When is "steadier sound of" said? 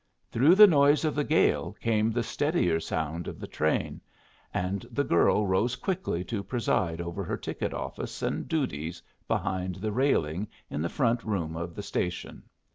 2.23-3.39